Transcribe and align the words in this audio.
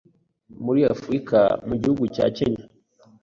muri 0.65 0.81
africa 0.93 1.39
mu 1.67 1.75
gihugu 1.81 2.03
cya 2.15 2.25
Kenya, 2.37 2.63